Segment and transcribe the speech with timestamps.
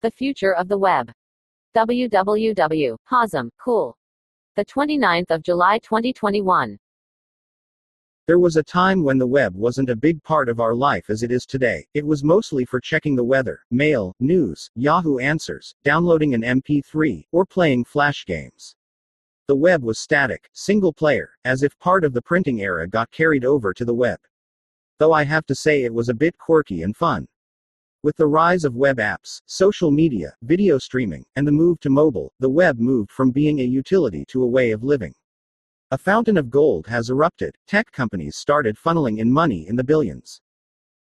[0.00, 1.10] The future of the web.
[1.74, 2.96] www.
[3.10, 3.96] Hazem, cool.
[4.54, 6.78] The 29th of July 2021.
[8.28, 11.24] There was a time when the web wasn't a big part of our life as
[11.24, 11.84] it is today.
[11.94, 17.44] It was mostly for checking the weather, mail, news, Yahoo Answers, downloading an MP3, or
[17.44, 18.76] playing flash games.
[19.48, 23.44] The web was static, single player, as if part of the printing era got carried
[23.44, 24.20] over to the web.
[25.00, 27.26] Though I have to say it was a bit quirky and fun.
[28.04, 32.32] With the rise of web apps, social media, video streaming, and the move to mobile,
[32.38, 35.12] the web moved from being a utility to a way of living.
[35.90, 40.40] A fountain of gold has erupted, tech companies started funneling in money in the billions.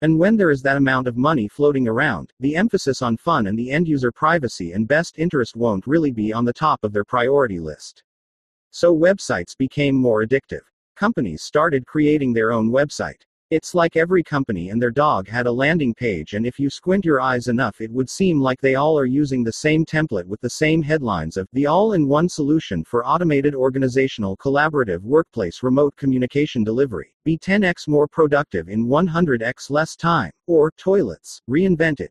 [0.00, 3.58] And when there is that amount of money floating around, the emphasis on fun and
[3.58, 7.04] the end user privacy and best interest won't really be on the top of their
[7.04, 8.02] priority list.
[8.70, 10.62] So websites became more addictive.
[10.96, 13.26] Companies started creating their own website.
[13.50, 17.06] It's like every company and their dog had a landing page, and if you squint
[17.06, 20.38] your eyes enough, it would seem like they all are using the same template with
[20.42, 25.96] the same headlines of the all in one solution for automated organizational collaborative workplace remote
[25.96, 27.14] communication delivery.
[27.24, 32.10] Be 10x more productive in 100x less time, or toilets, reinvented.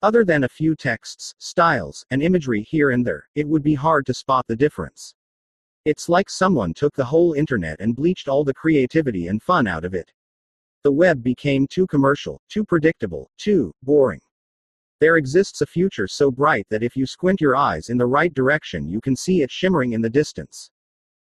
[0.00, 4.06] Other than a few texts, styles, and imagery here and there, it would be hard
[4.06, 5.16] to spot the difference.
[5.84, 9.84] It's like someone took the whole internet and bleached all the creativity and fun out
[9.84, 10.12] of it.
[10.84, 14.20] The web became too commercial, too predictable, too boring.
[15.00, 18.34] There exists a future so bright that if you squint your eyes in the right
[18.34, 20.70] direction, you can see it shimmering in the distance.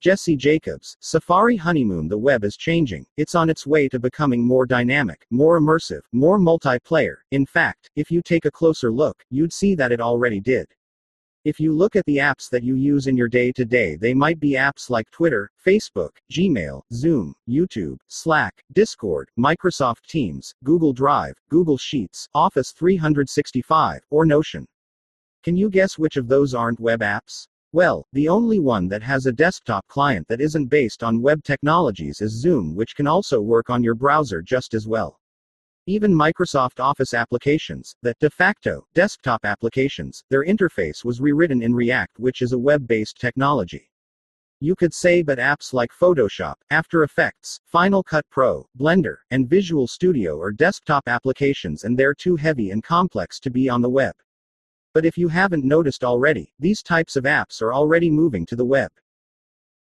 [0.00, 4.66] Jesse Jacobs, Safari Honeymoon The web is changing, it's on its way to becoming more
[4.66, 7.16] dynamic, more immersive, more multiplayer.
[7.30, 10.66] In fact, if you take a closer look, you'd see that it already did.
[11.42, 14.12] If you look at the apps that you use in your day to day, they
[14.12, 21.40] might be apps like Twitter, Facebook, Gmail, Zoom, YouTube, Slack, Discord, Microsoft Teams, Google Drive,
[21.48, 24.66] Google Sheets, Office 365, or Notion.
[25.42, 27.46] Can you guess which of those aren't web apps?
[27.72, 32.20] Well, the only one that has a desktop client that isn't based on web technologies
[32.20, 35.19] is Zoom, which can also work on your browser just as well.
[35.90, 42.20] Even Microsoft Office applications, that de facto desktop applications, their interface was rewritten in React,
[42.20, 43.90] which is a web based technology.
[44.60, 49.88] You could say, but apps like Photoshop, After Effects, Final Cut Pro, Blender, and Visual
[49.88, 54.14] Studio are desktop applications and they're too heavy and complex to be on the web.
[54.94, 58.64] But if you haven't noticed already, these types of apps are already moving to the
[58.64, 58.92] web.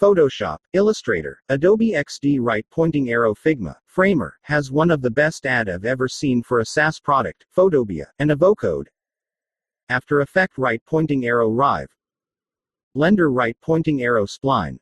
[0.00, 5.70] Photoshop, Illustrator, Adobe XD right pointing arrow Figma, Framer, has one of the best ad
[5.70, 8.88] I've ever seen for a SaaS product, Photopea, and Avocode.
[9.88, 11.88] After Effect right pointing arrow Rive.
[12.94, 14.78] Blender right pointing arrow Spline.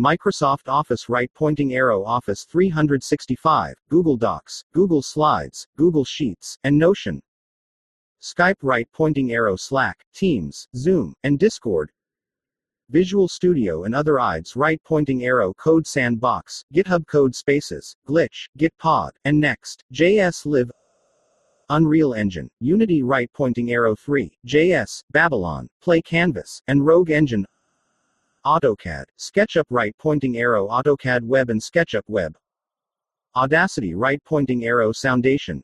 [0.00, 7.20] Microsoft Office right pointing arrow Office 365, Google Docs, Google Slides, Google Sheets, and Notion.
[8.22, 11.90] Skype right pointing arrow Slack, Teams, Zoom, and Discord.
[12.90, 19.82] Visual Studio and other IDEs right pointing arrow CodeSandbox, GitHub Codespaces, glitch, Gitpod, and next,
[19.92, 20.70] JS live.
[21.68, 27.44] Unreal Engine, Unity right pointing arrow Three.js, Babylon, PlayCanvas, and Rogue Engine.
[28.44, 32.36] AutoCAD, SketchUp right pointing arrow AutoCAD Web and SketchUp Web.
[33.34, 35.60] Audacity right pointing arrow Soundation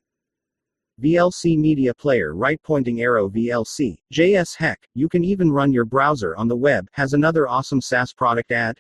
[1.01, 6.37] VLC Media Player right pointing arrow VLC, JS Heck, you can even run your browser
[6.37, 8.79] on the web, has another awesome SaaS product ad.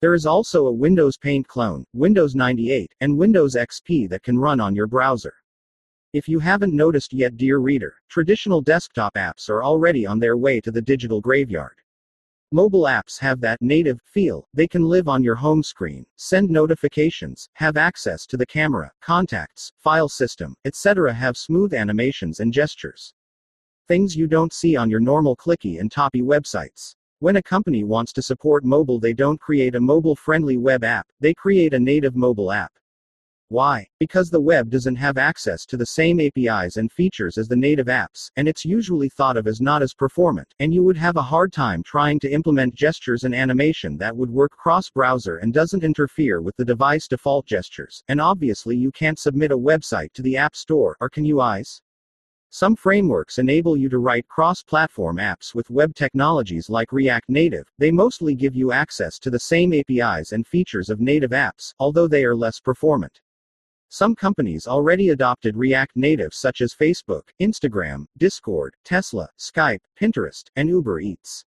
[0.00, 4.60] There is also a Windows Paint clone, Windows 98, and Windows XP that can run
[4.60, 5.34] on your browser.
[6.12, 10.60] If you haven't noticed yet, dear reader, traditional desktop apps are already on their way
[10.60, 11.81] to the digital graveyard.
[12.54, 14.46] Mobile apps have that native feel.
[14.52, 19.72] They can live on your home screen, send notifications, have access to the camera, contacts,
[19.78, 21.14] file system, etc.
[21.14, 23.14] Have smooth animations and gestures.
[23.88, 26.94] Things you don't see on your normal clicky and toppy websites.
[27.20, 31.06] When a company wants to support mobile, they don't create a mobile friendly web app,
[31.20, 32.72] they create a native mobile app.
[33.52, 33.86] Why?
[34.00, 37.88] Because the web doesn't have access to the same APIs and features as the native
[37.88, 41.22] apps, and it's usually thought of as not as performant, and you would have a
[41.22, 45.84] hard time trying to implement gestures and animation that would work cross browser and doesn't
[45.84, 48.02] interfere with the device default gestures.
[48.08, 51.82] And obviously, you can't submit a website to the App Store, or can you, eyes?
[52.48, 57.66] Some frameworks enable you to write cross platform apps with web technologies like React Native.
[57.78, 62.08] They mostly give you access to the same APIs and features of native apps, although
[62.08, 63.20] they are less performant.
[63.94, 70.66] Some companies already adopted React Native such as Facebook, Instagram, Discord, Tesla, Skype, Pinterest, and
[70.66, 71.44] Uber Eats.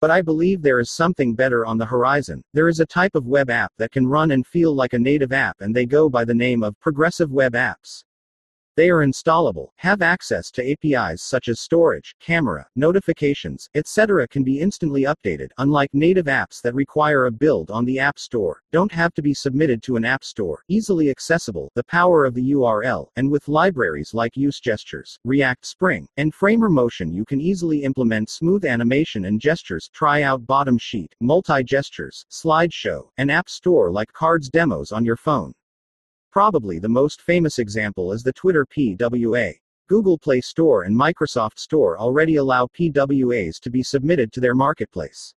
[0.00, 2.42] But I believe there is something better on the horizon.
[2.54, 5.34] There is a type of web app that can run and feel like a native
[5.34, 8.04] app, and they go by the name of progressive web apps.
[8.76, 14.28] They are installable, have access to APIs such as storage, camera, notifications, etc.
[14.28, 18.60] can be instantly updated, unlike native apps that require a build on the App Store,
[18.72, 22.52] don't have to be submitted to an App Store, easily accessible, the power of the
[22.52, 27.82] URL, and with libraries like Use Gestures, React Spring, and Framer Motion you can easily
[27.82, 34.12] implement smooth animation and gestures, try out bottom sheet, multi-gestures, slideshow, and App Store like
[34.12, 35.54] cards demos on your phone.
[36.36, 39.54] Probably the most famous example is the Twitter PWA.
[39.88, 45.32] Google Play Store and Microsoft Store already allow PWAs to be submitted to their marketplace.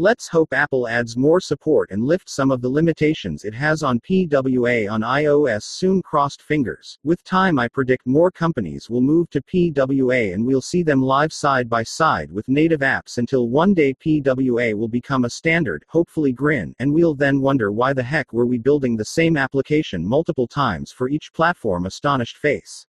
[0.00, 4.00] Let's hope Apple adds more support and lifts some of the limitations it has on
[4.00, 6.98] PWA on iOS soon crossed fingers.
[7.04, 11.34] With time I predict more companies will move to PWA and we'll see them live
[11.34, 16.32] side by side with native apps until one day PWA will become a standard, hopefully
[16.32, 20.46] grin, and we'll then wonder why the heck were we building the same application multiple
[20.46, 22.86] times for each platform astonished face.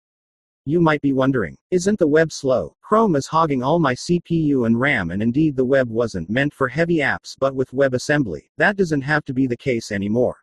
[0.66, 2.76] You might be wondering, isn't the web slow?
[2.82, 6.68] Chrome is hogging all my CPU and RAM, and indeed the web wasn't meant for
[6.68, 10.38] heavy apps but with WebAssembly, that doesn't have to be the case anymore.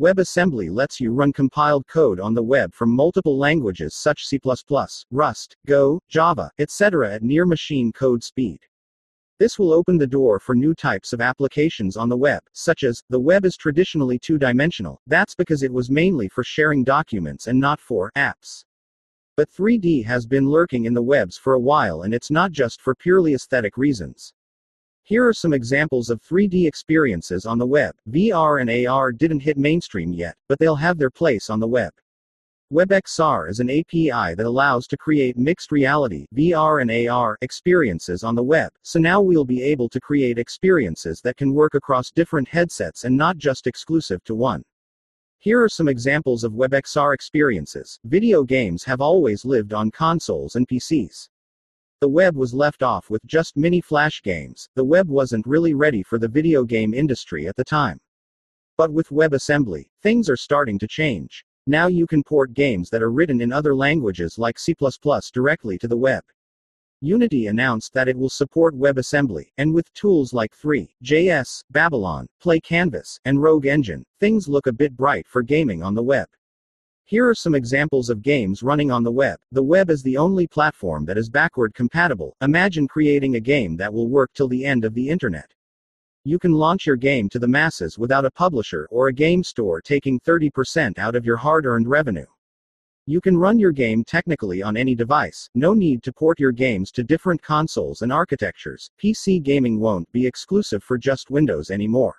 [0.00, 4.40] WebAssembly lets you run compiled code on the web from multiple languages such C++,
[5.12, 7.14] Rust, Go, Java, etc.
[7.14, 8.58] at near machine code speed.
[9.38, 13.02] This will open the door for new types of applications on the web, such as,
[13.08, 17.60] the web is traditionally two dimensional, that's because it was mainly for sharing documents and
[17.60, 18.64] not for apps.
[19.36, 22.80] But 3D has been lurking in the webs for a while and it's not just
[22.80, 24.32] for purely aesthetic reasons.
[25.02, 27.96] Here are some examples of 3D experiences on the web.
[28.08, 31.92] VR and AR didn't hit mainstream yet, but they'll have their place on the web.
[32.72, 38.36] WebXR is an API that allows to create mixed reality VR and AR experiences on
[38.36, 38.72] the web.
[38.82, 43.16] So now we'll be able to create experiences that can work across different headsets and
[43.16, 44.62] not just exclusive to one.
[45.44, 48.00] Here are some examples of WebXR experiences.
[48.04, 51.28] Video games have always lived on consoles and PCs.
[52.00, 56.02] The web was left off with just mini flash games, the web wasn't really ready
[56.02, 58.00] for the video game industry at the time.
[58.78, 61.44] But with WebAssembly, things are starting to change.
[61.66, 64.74] Now you can port games that are written in other languages like C
[65.30, 66.24] directly to the web.
[67.00, 73.42] Unity announced that it will support WebAssembly, and with tools like Three.js, Babylon, PlayCanvas, and
[73.42, 76.28] Rogue Engine, things look a bit bright for gaming on the web.
[77.06, 79.38] Here are some examples of games running on the web.
[79.52, 82.34] The web is the only platform that is backward compatible.
[82.40, 85.52] Imagine creating a game that will work till the end of the internet.
[86.24, 89.82] You can launch your game to the masses without a publisher or a game store
[89.82, 92.24] taking 30% out of your hard earned revenue.
[93.06, 96.90] You can run your game technically on any device, no need to port your games
[96.92, 98.90] to different consoles and architectures.
[98.98, 102.16] PC gaming won't be exclusive for just Windows anymore.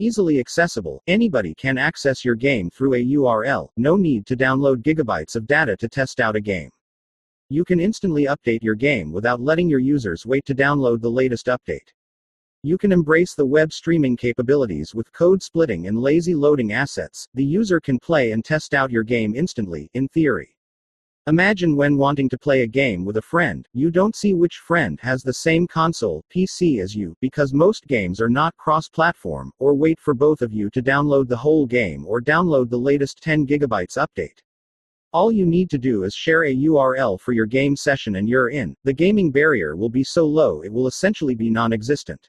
[0.00, 5.34] Easily accessible, anybody can access your game through a URL, no need to download gigabytes
[5.34, 6.68] of data to test out a game.
[7.48, 11.46] You can instantly update your game without letting your users wait to download the latest
[11.46, 11.88] update.
[12.64, 17.26] You can embrace the web streaming capabilities with code splitting and lazy loading assets.
[17.34, 20.54] The user can play and test out your game instantly, in theory.
[21.26, 25.00] Imagine when wanting to play a game with a friend, you don't see which friend
[25.00, 29.74] has the same console, PC as you, because most games are not cross platform, or
[29.74, 33.44] wait for both of you to download the whole game or download the latest 10
[33.44, 34.38] gigabytes update.
[35.12, 38.50] All you need to do is share a URL for your game session and you're
[38.50, 38.76] in.
[38.84, 42.28] The gaming barrier will be so low it will essentially be non existent.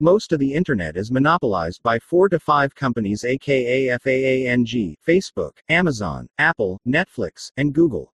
[0.00, 6.28] Most of the internet is monopolized by four to five companies aka FAANG, Facebook, Amazon,
[6.38, 8.13] Apple, Netflix, and Google.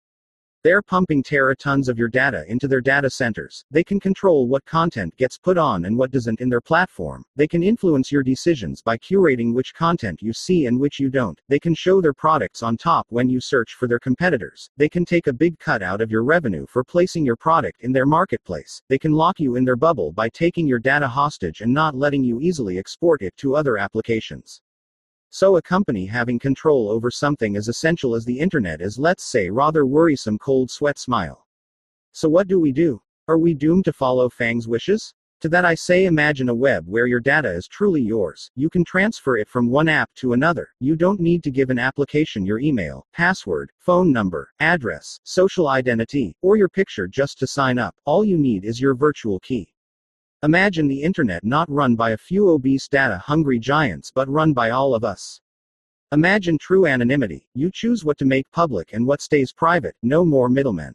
[0.65, 3.63] They're pumping teratons of your data into their data centers.
[3.69, 7.23] They can control what content gets put on and what doesn't in their platform.
[7.35, 11.39] They can influence your decisions by curating which content you see and which you don't.
[11.49, 14.71] They can show their products on top when you search for their competitors.
[14.75, 17.91] They can take a big cut out of your revenue for placing your product in
[17.91, 18.81] their marketplace.
[18.89, 22.23] They can lock you in their bubble by taking your data hostage and not letting
[22.23, 24.61] you easily export it to other applications.
[25.37, 29.49] So a company having control over something as essential as the internet is let's say
[29.49, 31.45] rather worrisome cold sweat smile.
[32.13, 33.01] So what do we do?
[33.27, 35.13] Are we doomed to follow FAANG's wishes?
[35.41, 38.49] To that I say imagine a web where your data is truly yours.
[38.55, 40.69] You can transfer it from one app to another.
[40.79, 46.37] You don't need to give an application your email, password, phone number, address, social identity,
[46.43, 47.93] or your picture just to sign up.
[48.05, 49.74] All you need is your virtual key.
[50.45, 54.69] Imagine the internet not run by a few obese data hungry giants but run by
[54.69, 55.41] all of us.
[56.11, 57.47] Imagine true anonymity.
[57.55, 60.93] You choose what to make public and what stays private, no more middlemen.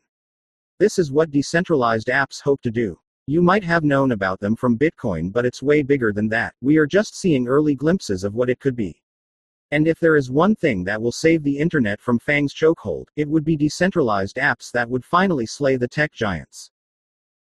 [0.78, 2.96] This is what decentralized apps hope to do.
[3.26, 6.54] You might have known about them from Bitcoin, but it's way bigger than that.
[6.60, 9.02] We are just seeing early glimpses of what it could be.
[9.72, 13.28] And if there is one thing that will save the internet from FAANG's chokehold, it
[13.28, 16.70] would be decentralized apps that would finally slay the tech giants.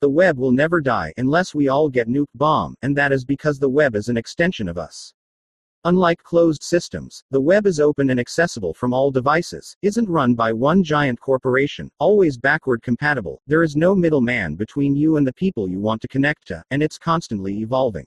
[0.01, 3.59] The web will never die unless we all get nuke bomb, and that is because
[3.59, 5.13] the web is an extension of us.
[5.83, 10.53] Unlike closed systems, the web is open and accessible from all devices, isn't run by
[10.53, 15.69] one giant corporation, always backward compatible, there is no middleman between you and the people
[15.69, 18.05] you want to connect to, and it's constantly evolving.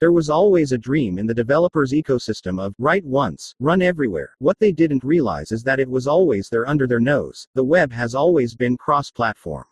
[0.00, 4.34] There was always a dream in the developer's ecosystem of write once, run everywhere.
[4.40, 7.46] What they didn't realize is that it was always there under their nose.
[7.54, 9.64] The web has always been cross platform.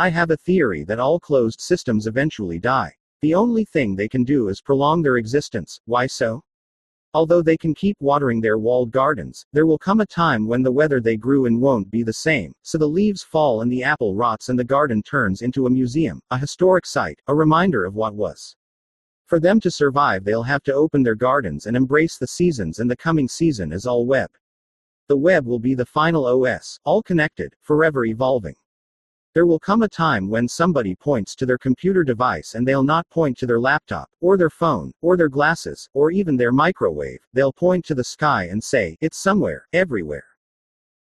[0.00, 2.94] I have a theory that all closed systems eventually die.
[3.20, 5.80] The only thing they can do is prolong their existence.
[5.86, 6.44] Why so?
[7.14, 10.70] Although they can keep watering their walled gardens, there will come a time when the
[10.70, 14.14] weather they grew in won't be the same, so the leaves fall and the apple
[14.14, 18.14] rots and the garden turns into a museum, a historic site, a reminder of what
[18.14, 18.54] was.
[19.26, 22.88] For them to survive, they'll have to open their gardens and embrace the seasons, and
[22.88, 24.30] the coming season is all web.
[25.08, 28.54] The web will be the final OS, all connected, forever evolving.
[29.34, 33.08] There will come a time when somebody points to their computer device and they'll not
[33.10, 37.52] point to their laptop, or their phone, or their glasses, or even their microwave, they'll
[37.52, 40.24] point to the sky and say, It's somewhere, everywhere.